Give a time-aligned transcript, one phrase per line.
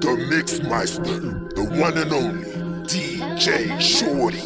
[0.00, 2.48] The Mixmeister, the one and only
[2.86, 4.40] DJ Shorty.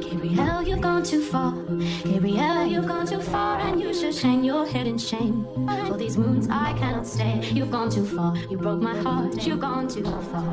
[0.00, 1.52] Gabriel, you've gone too far.
[2.04, 5.44] Gabriel, you've gone too far, and you should hang your head in shame.
[5.88, 7.40] For these wounds I cannot stay.
[7.52, 8.36] You've gone too far.
[8.48, 9.44] You broke my heart.
[9.44, 10.52] You've gone too far.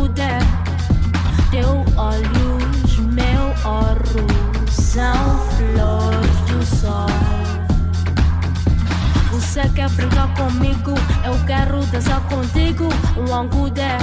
[0.00, 0.40] puder,
[1.50, 4.26] teu olhos, meu oro,
[4.70, 7.06] são flores do sol.
[9.30, 10.94] Você quer brincar comigo?
[11.22, 12.88] Eu quero dançar contigo.
[13.18, 13.98] Um angudé,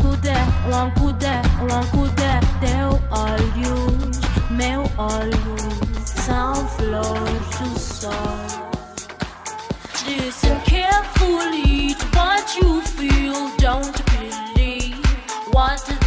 [0.00, 0.36] cudé,
[0.68, 8.70] um angudé, um de Teu olhos, meu olhos, são flores do sol.
[10.06, 13.50] Listen carefully to what you feel.
[13.58, 14.09] Don't
[15.52, 15.99] want to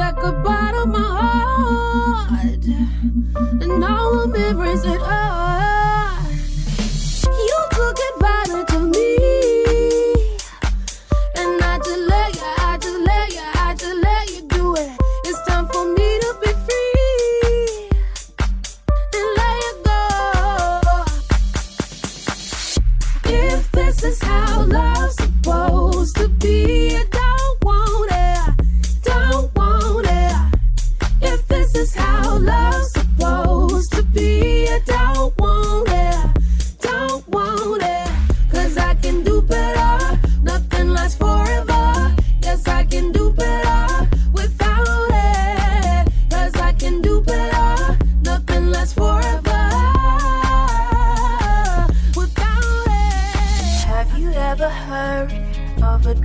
[0.00, 0.98] took a bite of my
[2.28, 2.64] heart,
[3.62, 5.79] and all the memories that I.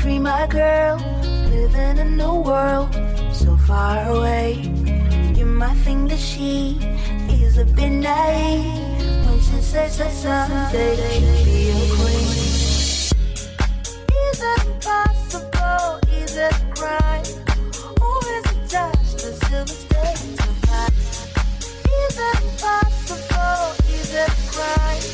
[0.05, 0.97] dream, my girl,
[1.49, 2.93] living in a world
[3.33, 4.53] so far away.
[5.35, 6.77] You might think that she
[7.43, 12.29] is a bit naive when she says that someday she'll be a queen.
[14.25, 15.87] Is it possible?
[16.21, 17.25] Is it crime?
[18.05, 21.01] Or is it just a silver state of life?
[22.01, 23.63] Is it possible?
[23.97, 25.05] Is it crime?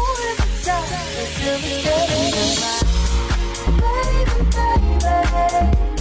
[0.00, 2.81] Or is it just a silver state of life?
[5.04, 5.91] away.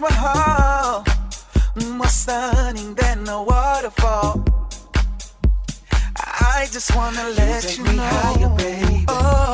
[0.00, 1.04] well.
[1.92, 4.44] More stunning than a waterfall.
[6.16, 8.02] I just wanna you let you know.
[8.02, 9.04] Higher, baby.
[9.08, 9.45] Oh.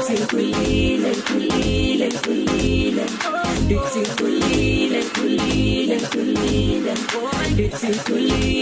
[0.00, 3.06] بيتي كليلة كليلة كليلة
[3.68, 6.94] بيتي كليلة كليلة كليلة
[7.56, 8.59] بيتي كليلة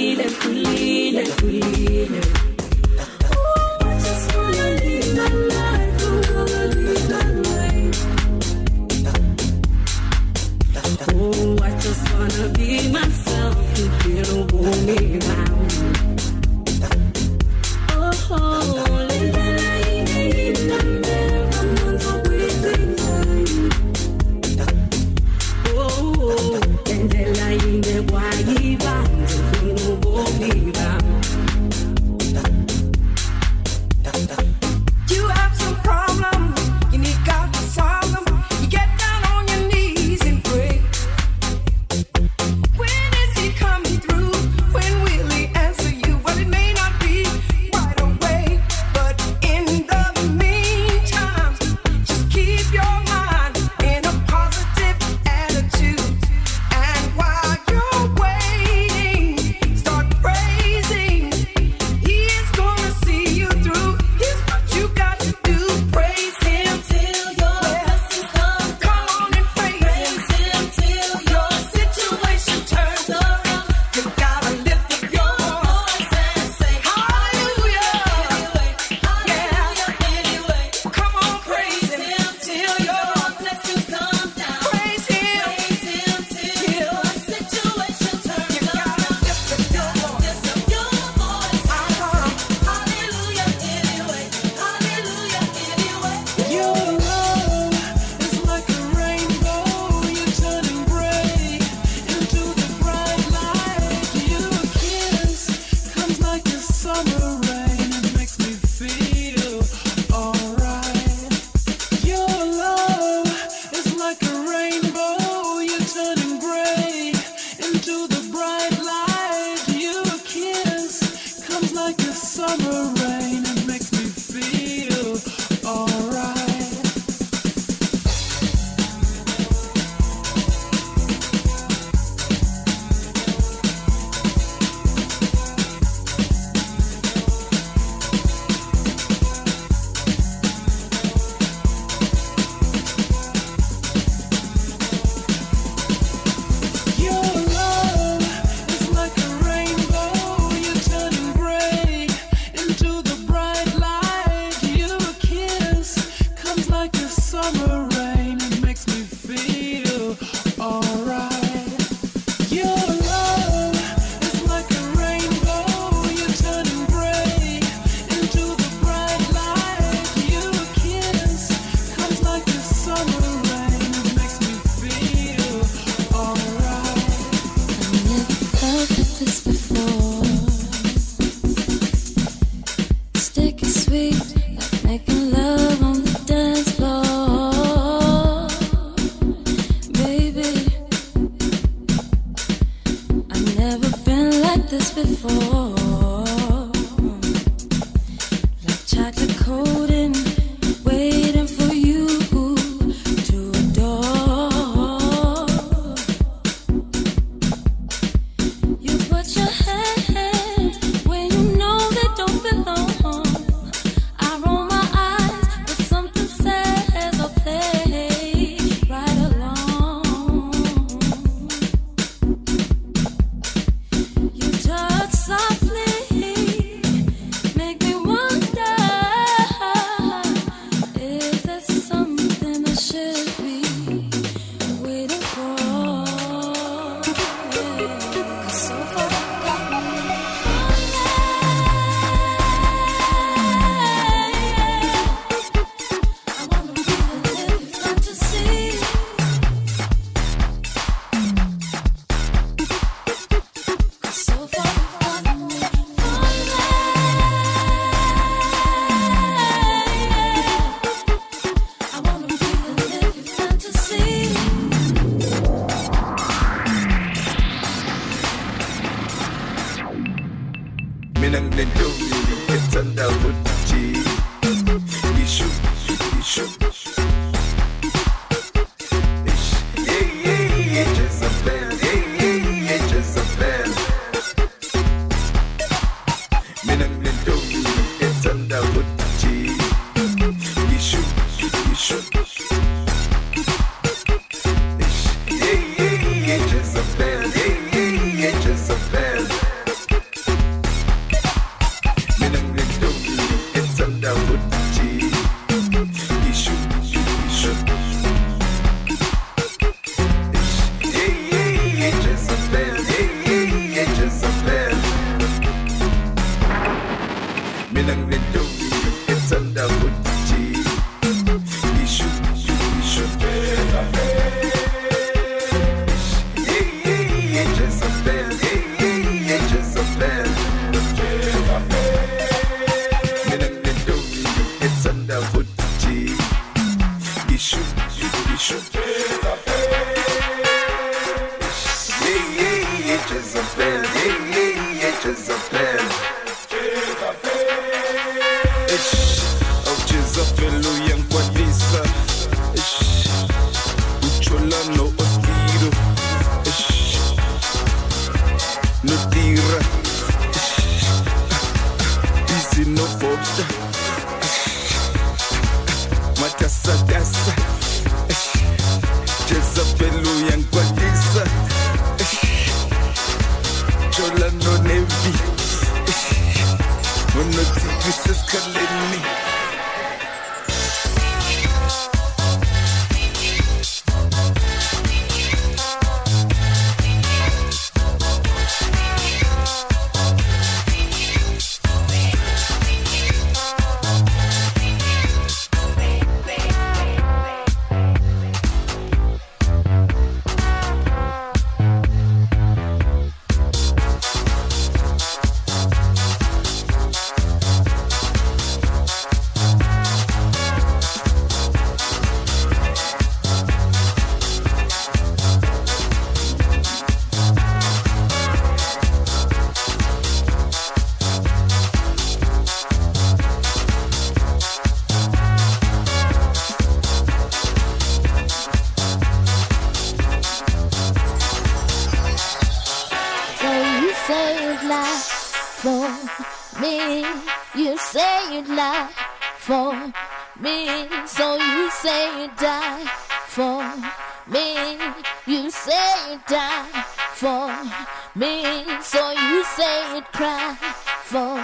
[449.99, 450.55] you'd cry
[451.03, 451.35] for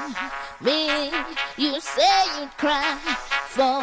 [0.65, 1.11] me.
[1.57, 2.97] You say you'd cry
[3.49, 3.83] for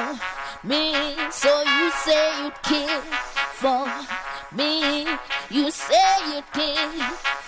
[0.65, 0.93] me.
[1.29, 3.01] So you say you'd kill
[3.61, 3.85] for
[4.55, 5.07] me.
[5.49, 6.91] You say you'd kill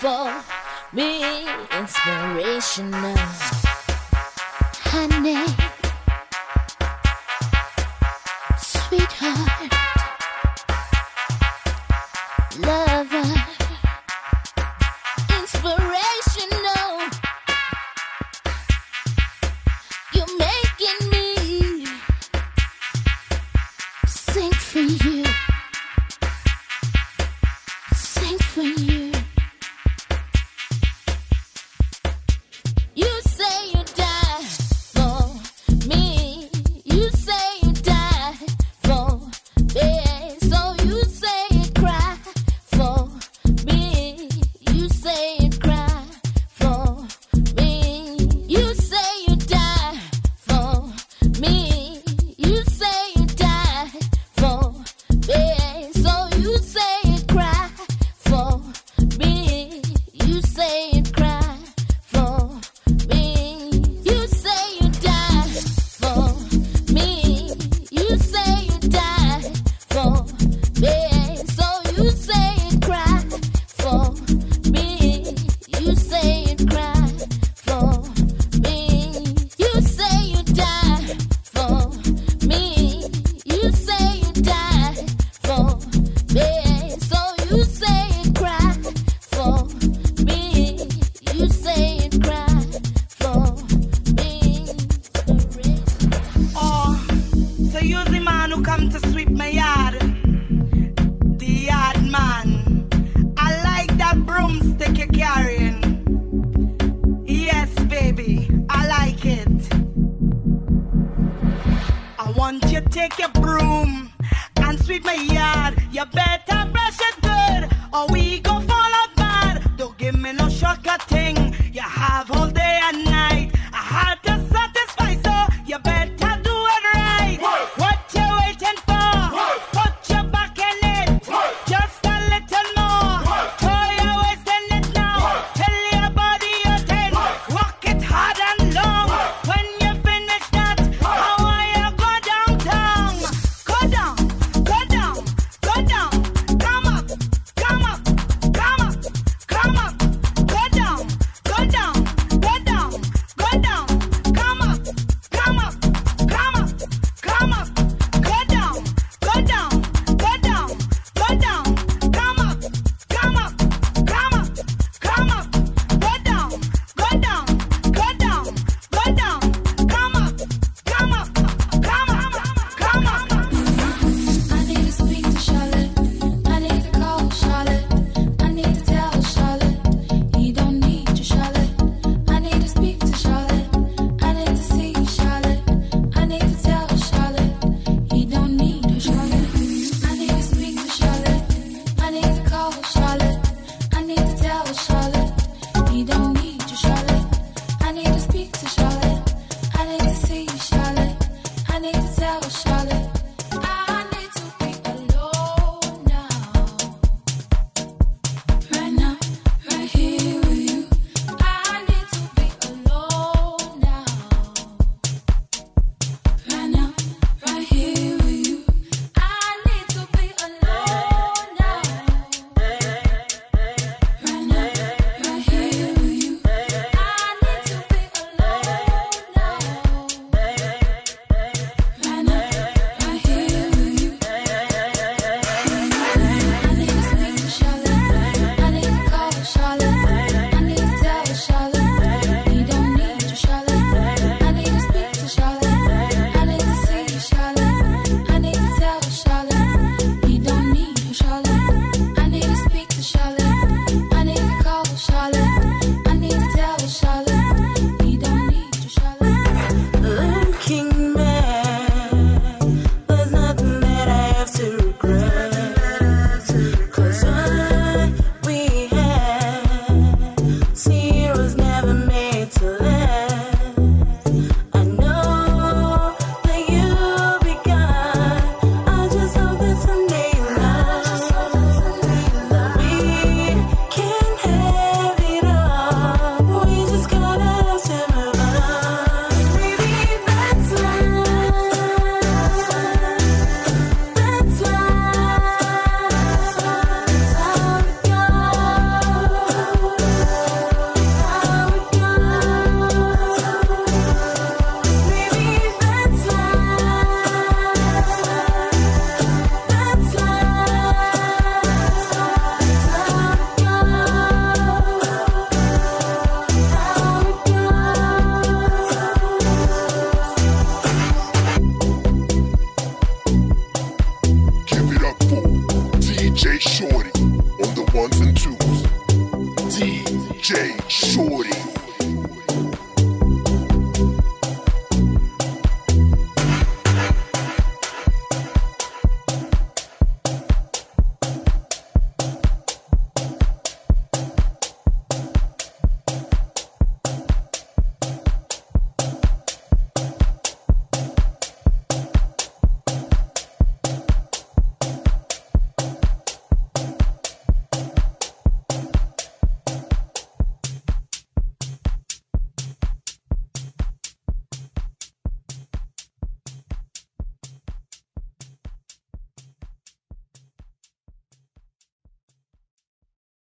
[0.01, 0.43] for
[0.91, 1.47] me.
[1.71, 3.32] Inspirational.